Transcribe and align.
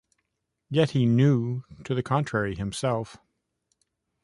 Yet 0.71 0.89
he 0.89 1.05
knew 1.05 1.63
to 1.83 1.93
the 1.93 2.01
contrary 2.01 2.55
himself. 2.55 3.17